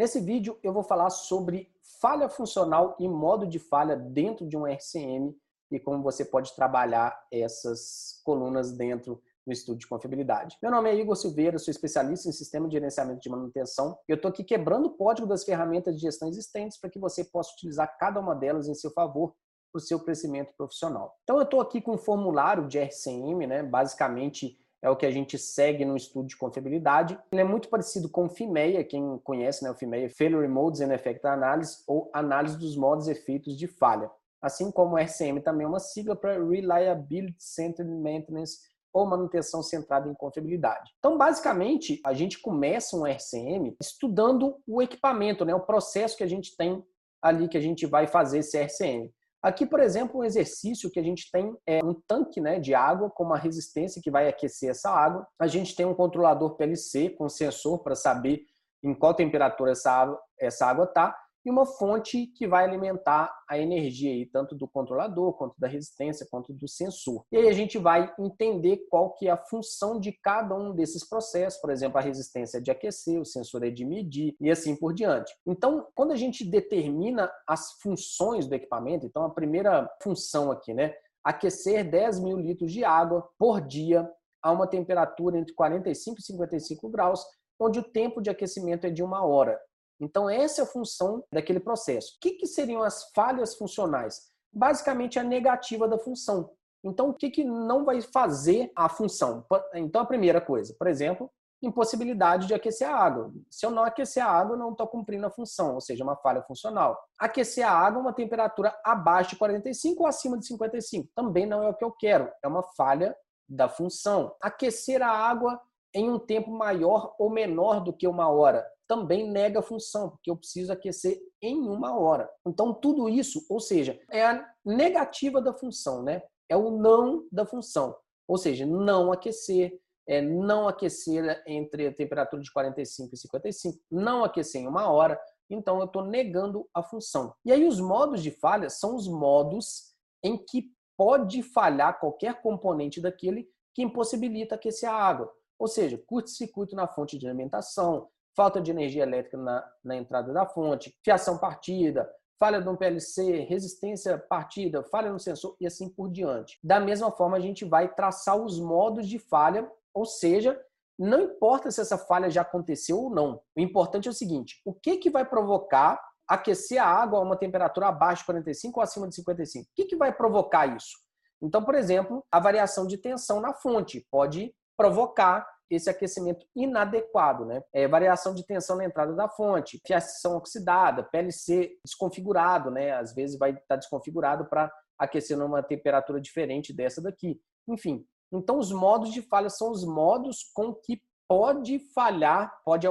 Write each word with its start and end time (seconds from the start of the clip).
Nesse 0.00 0.18
vídeo 0.18 0.58
eu 0.62 0.72
vou 0.72 0.82
falar 0.82 1.10
sobre 1.10 1.70
falha 2.00 2.26
funcional 2.26 2.96
e 2.98 3.06
modo 3.06 3.46
de 3.46 3.58
falha 3.58 3.94
dentro 3.94 4.48
de 4.48 4.56
um 4.56 4.64
RCM 4.64 5.36
e 5.70 5.78
como 5.78 6.02
você 6.02 6.24
pode 6.24 6.56
trabalhar 6.56 7.14
essas 7.30 8.18
colunas 8.24 8.72
dentro 8.72 9.22
do 9.46 9.52
estudo 9.52 9.78
de 9.78 9.86
confiabilidade. 9.86 10.56
Meu 10.62 10.70
nome 10.70 10.88
é 10.88 10.94
Igor 10.98 11.14
Silveira, 11.16 11.58
sou 11.58 11.70
especialista 11.70 12.30
em 12.30 12.32
sistema 12.32 12.66
de 12.66 12.72
gerenciamento 12.72 13.20
de 13.20 13.28
manutenção. 13.28 13.98
Eu 14.08 14.16
estou 14.16 14.30
aqui 14.30 14.42
quebrando 14.42 14.86
o 14.86 14.96
código 14.96 15.28
das 15.28 15.44
ferramentas 15.44 15.94
de 15.94 16.00
gestão 16.00 16.30
existentes 16.30 16.80
para 16.80 16.88
que 16.88 16.98
você 16.98 17.22
possa 17.22 17.52
utilizar 17.52 17.98
cada 17.98 18.20
uma 18.20 18.34
delas 18.34 18.68
em 18.68 18.74
seu 18.74 18.90
favor 18.92 19.34
para 19.70 19.80
o 19.80 19.82
seu 19.82 20.00
crescimento 20.00 20.54
profissional. 20.56 21.14
Então 21.24 21.36
eu 21.36 21.42
estou 21.42 21.60
aqui 21.60 21.78
com 21.78 21.96
um 21.96 21.98
formulário 21.98 22.66
de 22.66 22.78
RCM, 22.78 23.46
né? 23.46 23.62
basicamente 23.62 24.58
é 24.82 24.88
o 24.88 24.96
que 24.96 25.06
a 25.06 25.10
gente 25.10 25.38
segue 25.38 25.84
no 25.84 25.96
estudo 25.96 26.28
de 26.28 26.36
confiabilidade. 26.36 27.18
Ele 27.30 27.40
é 27.40 27.44
muito 27.44 27.68
parecido 27.68 28.08
com 28.08 28.24
o 28.24 28.28
FIMEA, 28.28 28.84
quem 28.84 29.18
conhece 29.18 29.62
né, 29.62 29.70
o 29.70 29.74
FIMEA, 29.74 30.08
Failure 30.10 30.48
Modes 30.48 30.80
and 30.80 30.92
Effect 30.92 31.26
Analysis, 31.26 31.84
ou 31.86 32.10
Análise 32.12 32.58
dos 32.58 32.76
Modos 32.76 33.08
e 33.08 33.12
Efeitos 33.12 33.56
de 33.56 33.66
Falha. 33.66 34.10
Assim 34.40 34.70
como 34.70 34.94
o 34.94 34.98
RCM 34.98 35.40
também 35.40 35.66
é 35.66 35.68
uma 35.68 35.78
sigla 35.78 36.16
para 36.16 36.42
Reliability 36.42 37.36
Centered 37.38 37.90
Maintenance, 37.90 38.58
ou 38.92 39.06
manutenção 39.06 39.62
centrada 39.62 40.08
em 40.08 40.14
confiabilidade. 40.14 40.90
Então, 40.98 41.16
basicamente, 41.16 42.00
a 42.04 42.12
gente 42.12 42.40
começa 42.40 42.96
um 42.96 43.06
RCM 43.06 43.76
estudando 43.80 44.56
o 44.66 44.82
equipamento, 44.82 45.44
né, 45.44 45.54
o 45.54 45.60
processo 45.60 46.16
que 46.16 46.24
a 46.24 46.28
gente 46.28 46.56
tem 46.56 46.84
ali 47.22 47.48
que 47.48 47.58
a 47.58 47.60
gente 47.60 47.86
vai 47.86 48.06
fazer 48.06 48.38
esse 48.38 48.58
RCM. 48.58 49.12
Aqui, 49.42 49.64
por 49.64 49.80
exemplo, 49.80 50.20
um 50.20 50.24
exercício 50.24 50.90
que 50.90 51.00
a 51.00 51.02
gente 51.02 51.30
tem 51.30 51.56
é 51.66 51.82
um 51.82 51.94
tanque 52.06 52.40
né, 52.40 52.58
de 52.58 52.74
água 52.74 53.08
com 53.08 53.24
uma 53.24 53.38
resistência 53.38 54.00
que 54.02 54.10
vai 54.10 54.28
aquecer 54.28 54.70
essa 54.70 54.90
água. 54.90 55.26
A 55.38 55.46
gente 55.46 55.74
tem 55.74 55.86
um 55.86 55.94
controlador 55.94 56.56
PLC 56.56 57.10
com 57.10 57.28
sensor 57.28 57.82
para 57.82 57.94
saber 57.94 58.42
em 58.82 58.94
qual 58.94 59.14
temperatura 59.14 59.72
essa 59.72 59.90
água 59.90 60.20
essa 60.38 60.66
água 60.66 60.84
está 60.84 61.14
e 61.44 61.50
uma 61.50 61.64
fonte 61.64 62.26
que 62.26 62.46
vai 62.46 62.64
alimentar 62.64 63.32
a 63.48 63.58
energia 63.58 64.12
aí, 64.12 64.26
tanto 64.26 64.54
do 64.54 64.68
controlador, 64.68 65.32
quanto 65.34 65.54
da 65.58 65.66
resistência, 65.66 66.26
quanto 66.30 66.52
do 66.52 66.68
sensor. 66.68 67.24
E 67.32 67.36
aí 67.36 67.48
a 67.48 67.52
gente 67.52 67.78
vai 67.78 68.12
entender 68.18 68.86
qual 68.88 69.14
que 69.14 69.28
é 69.28 69.30
a 69.30 69.36
função 69.36 69.98
de 69.98 70.12
cada 70.12 70.54
um 70.54 70.74
desses 70.74 71.08
processos, 71.08 71.60
por 71.60 71.70
exemplo, 71.70 71.98
a 71.98 72.02
resistência 72.02 72.58
é 72.58 72.60
de 72.60 72.70
aquecer, 72.70 73.20
o 73.20 73.24
sensor 73.24 73.64
é 73.64 73.70
de 73.70 73.84
medir 73.84 74.36
e 74.40 74.50
assim 74.50 74.76
por 74.76 74.92
diante. 74.92 75.34
Então, 75.46 75.86
quando 75.94 76.12
a 76.12 76.16
gente 76.16 76.44
determina 76.44 77.30
as 77.46 77.72
funções 77.82 78.46
do 78.46 78.54
equipamento, 78.54 79.06
então 79.06 79.24
a 79.24 79.30
primeira 79.30 79.88
função 80.02 80.50
aqui, 80.50 80.74
né, 80.74 80.94
aquecer 81.24 81.88
10 81.88 82.20
mil 82.20 82.38
litros 82.38 82.72
de 82.72 82.84
água 82.84 83.28
por 83.38 83.60
dia 83.60 84.10
a 84.42 84.50
uma 84.50 84.66
temperatura 84.66 85.38
entre 85.38 85.54
45 85.54 86.18
e 86.18 86.22
55 86.22 86.88
graus, 86.88 87.24
onde 87.58 87.78
o 87.78 87.82
tempo 87.82 88.22
de 88.22 88.30
aquecimento 88.30 88.86
é 88.86 88.90
de 88.90 89.02
uma 89.02 89.24
hora. 89.24 89.60
Então, 90.00 90.28
essa 90.28 90.62
é 90.62 90.64
a 90.64 90.66
função 90.66 91.22
daquele 91.32 91.60
processo. 91.60 92.14
O 92.16 92.20
que, 92.20 92.32
que 92.32 92.46
seriam 92.46 92.82
as 92.82 93.10
falhas 93.14 93.54
funcionais? 93.54 94.30
Basicamente, 94.52 95.18
a 95.18 95.22
negativa 95.22 95.86
da 95.86 95.98
função. 95.98 96.50
Então, 96.82 97.10
o 97.10 97.14
que, 97.14 97.30
que 97.30 97.44
não 97.44 97.84
vai 97.84 98.00
fazer 98.00 98.72
a 98.74 98.88
função? 98.88 99.44
Então, 99.74 100.00
a 100.00 100.06
primeira 100.06 100.40
coisa, 100.40 100.74
por 100.78 100.86
exemplo, 100.86 101.30
impossibilidade 101.62 102.46
de 102.46 102.54
aquecer 102.54 102.88
a 102.88 102.96
água. 102.96 103.32
Se 103.50 103.66
eu 103.66 103.70
não 103.70 103.84
aquecer 103.84 104.24
a 104.24 104.30
água, 104.30 104.54
eu 104.54 104.58
não 104.58 104.72
estou 104.72 104.86
cumprindo 104.86 105.26
a 105.26 105.30
função, 105.30 105.74
ou 105.74 105.80
seja, 105.80 106.02
uma 106.02 106.16
falha 106.16 106.42
funcional. 106.42 106.98
Aquecer 107.18 107.66
a 107.66 107.70
água 107.70 108.00
a 108.00 108.02
uma 108.02 108.12
temperatura 108.12 108.74
abaixo 108.82 109.30
de 109.30 109.36
45 109.36 110.02
ou 110.02 110.08
acima 110.08 110.38
de 110.38 110.46
55 110.46 111.10
também 111.14 111.46
não 111.46 111.62
é 111.62 111.68
o 111.68 111.74
que 111.74 111.84
eu 111.84 111.92
quero, 111.92 112.30
é 112.42 112.48
uma 112.48 112.62
falha 112.62 113.14
da 113.46 113.68
função. 113.68 114.34
Aquecer 114.40 115.02
a 115.02 115.10
água 115.10 115.60
em 115.94 116.10
um 116.10 116.18
tempo 116.18 116.50
maior 116.50 117.14
ou 117.18 117.30
menor 117.30 117.82
do 117.82 117.92
que 117.92 118.06
uma 118.06 118.28
hora 118.28 118.66
também 118.90 119.30
nega 119.30 119.60
a 119.60 119.62
função, 119.62 120.10
porque 120.10 120.28
eu 120.28 120.36
preciso 120.36 120.72
aquecer 120.72 121.16
em 121.40 121.60
uma 121.60 121.96
hora. 121.96 122.28
Então, 122.44 122.74
tudo 122.74 123.08
isso, 123.08 123.46
ou 123.48 123.60
seja, 123.60 123.96
é 124.10 124.26
a 124.26 124.44
negativa 124.64 125.40
da 125.40 125.54
função, 125.54 126.02
né? 126.02 126.24
É 126.48 126.56
o 126.56 126.72
não 126.72 127.24
da 127.30 127.46
função. 127.46 127.96
Ou 128.26 128.36
seja, 128.36 128.66
não 128.66 129.12
aquecer, 129.12 129.80
é 130.08 130.20
não 130.20 130.66
aquecer 130.66 131.40
entre 131.46 131.86
a 131.86 131.94
temperatura 131.94 132.42
de 132.42 132.52
45 132.52 133.14
e 133.14 133.16
55, 133.16 133.78
não 133.88 134.24
aquecer 134.24 134.60
em 134.60 134.66
uma 134.66 134.90
hora. 134.90 135.20
Então, 135.48 135.78
eu 135.78 135.84
estou 135.84 136.04
negando 136.04 136.68
a 136.74 136.82
função. 136.82 137.32
E 137.44 137.52
aí, 137.52 137.64
os 137.64 137.78
modos 137.78 138.20
de 138.20 138.32
falha 138.32 138.68
são 138.68 138.96
os 138.96 139.06
modos 139.06 139.94
em 140.20 140.36
que 140.36 140.64
pode 140.96 141.44
falhar 141.44 142.00
qualquer 142.00 142.42
componente 142.42 143.00
daquele 143.00 143.48
que 143.72 143.82
impossibilita 143.82 144.56
aquecer 144.56 144.90
a 144.90 144.94
água. 144.94 145.32
Ou 145.60 145.68
seja, 145.68 146.02
curto-circuito 146.06 146.74
na 146.74 146.88
fonte 146.88 147.18
de 147.18 147.28
alimentação, 147.28 148.08
falta 148.34 148.62
de 148.62 148.70
energia 148.70 149.02
elétrica 149.02 149.36
na, 149.36 149.70
na 149.84 149.94
entrada 149.94 150.32
da 150.32 150.46
fonte, 150.46 150.96
fiação 151.04 151.36
partida, 151.36 152.10
falha 152.38 152.58
no 152.60 152.78
PLC, 152.78 153.40
resistência 153.40 154.16
partida, 154.16 154.82
falha 154.84 155.12
no 155.12 155.20
sensor 155.20 155.54
e 155.60 155.66
assim 155.66 155.90
por 155.90 156.10
diante. 156.10 156.58
Da 156.64 156.80
mesma 156.80 157.10
forma, 157.10 157.36
a 157.36 157.40
gente 157.40 157.66
vai 157.66 157.94
traçar 157.94 158.40
os 158.40 158.58
modos 158.58 159.06
de 159.06 159.18
falha, 159.18 159.70
ou 159.92 160.06
seja, 160.06 160.58
não 160.98 161.24
importa 161.24 161.70
se 161.70 161.82
essa 161.82 161.98
falha 161.98 162.30
já 162.30 162.40
aconteceu 162.40 162.98
ou 162.98 163.10
não. 163.10 163.42
O 163.54 163.60
importante 163.60 164.08
é 164.08 164.10
o 164.10 164.14
seguinte: 164.14 164.62
o 164.64 164.72
que, 164.72 164.96
que 164.96 165.10
vai 165.10 165.28
provocar 165.28 166.02
aquecer 166.26 166.82
a 166.82 166.86
água 166.86 167.18
a 167.18 167.22
uma 167.22 167.36
temperatura 167.36 167.88
abaixo 167.88 168.22
de 168.22 168.26
45 168.26 168.80
ou 168.80 168.82
acima 168.82 169.08
de 169.08 169.14
55? 169.14 169.66
O 169.66 169.68
que, 169.74 169.84
que 169.84 169.96
vai 169.96 170.10
provocar 170.10 170.74
isso? 170.74 170.96
Então, 171.42 171.62
por 171.62 171.74
exemplo, 171.74 172.24
a 172.30 172.40
variação 172.40 172.86
de 172.86 172.96
tensão 172.96 173.40
na 173.40 173.52
fonte 173.52 174.06
pode 174.10 174.54
provocar 174.80 175.46
esse 175.68 175.90
aquecimento 175.90 176.46
inadequado, 176.56 177.44
né? 177.44 177.62
É, 177.70 177.86
variação 177.86 178.34
de 178.34 178.46
tensão 178.46 178.78
na 178.78 178.86
entrada 178.86 179.14
da 179.14 179.28
fonte, 179.28 179.78
fiação 179.86 180.36
oxidada, 180.36 181.04
PLC 181.04 181.78
desconfigurado, 181.84 182.70
né? 182.70 182.92
Às 182.92 183.14
vezes 183.14 183.38
vai 183.38 183.50
estar 183.50 183.76
desconfigurado 183.76 184.46
para 184.46 184.72
aquecer 184.98 185.36
numa 185.36 185.62
temperatura 185.62 186.18
diferente 186.18 186.72
dessa 186.72 187.02
daqui. 187.02 187.38
Enfim, 187.68 188.06
então 188.32 188.58
os 188.58 188.72
modos 188.72 189.12
de 189.12 189.20
falha 189.20 189.50
são 189.50 189.70
os 189.70 189.84
modos 189.84 190.50
com 190.54 190.74
que 190.74 191.02
pode 191.28 191.78
falhar, 191.94 192.50
pode 192.64 192.88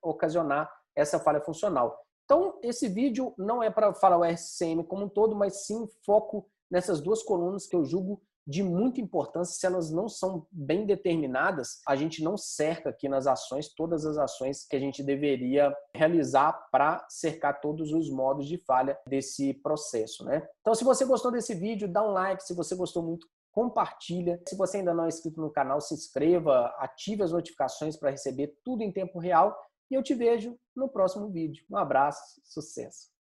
ocasionar 0.00 0.72
essa 0.94 1.18
falha 1.18 1.40
funcional. 1.40 1.98
Então, 2.24 2.58
esse 2.62 2.88
vídeo 2.88 3.34
não 3.36 3.60
é 3.60 3.68
para 3.68 3.92
falar 3.94 4.16
o 4.16 4.24
RCM 4.24 4.84
como 4.84 5.06
um 5.06 5.08
todo, 5.08 5.34
mas 5.34 5.66
sim 5.66 5.88
foco 6.04 6.48
nessas 6.70 7.00
duas 7.00 7.22
colunas 7.22 7.66
que 7.66 7.74
eu 7.74 7.84
julgo 7.84 8.22
de 8.46 8.62
muita 8.62 9.00
importância. 9.00 9.58
Se 9.58 9.66
elas 9.66 9.90
não 9.90 10.08
são 10.08 10.46
bem 10.52 10.86
determinadas, 10.86 11.80
a 11.86 11.96
gente 11.96 12.22
não 12.22 12.36
cerca 12.36 12.90
aqui 12.90 13.08
nas 13.08 13.26
ações 13.26 13.74
todas 13.74 14.06
as 14.06 14.16
ações 14.16 14.64
que 14.64 14.76
a 14.76 14.80
gente 14.80 15.02
deveria 15.02 15.74
realizar 15.94 16.52
para 16.70 17.04
cercar 17.08 17.60
todos 17.60 17.92
os 17.92 18.08
modos 18.08 18.46
de 18.46 18.58
falha 18.58 18.98
desse 19.08 19.54
processo, 19.54 20.24
né? 20.24 20.46
Então, 20.60 20.74
se 20.74 20.84
você 20.84 21.04
gostou 21.04 21.32
desse 21.32 21.54
vídeo, 21.54 21.88
dá 21.88 22.02
um 22.02 22.12
like. 22.12 22.42
Se 22.42 22.54
você 22.54 22.74
gostou 22.76 23.02
muito, 23.02 23.26
compartilha. 23.50 24.40
Se 24.46 24.54
você 24.54 24.78
ainda 24.78 24.94
não 24.94 25.04
é 25.04 25.08
inscrito 25.08 25.40
no 25.40 25.50
canal, 25.50 25.80
se 25.80 25.94
inscreva, 25.94 26.66
ative 26.78 27.22
as 27.22 27.32
notificações 27.32 27.96
para 27.96 28.10
receber 28.10 28.54
tudo 28.62 28.82
em 28.82 28.92
tempo 28.92 29.18
real. 29.18 29.58
E 29.90 29.94
eu 29.94 30.02
te 30.02 30.14
vejo 30.14 30.58
no 30.74 30.88
próximo 30.88 31.28
vídeo. 31.30 31.64
Um 31.70 31.76
abraço, 31.76 32.40
sucesso! 32.44 33.15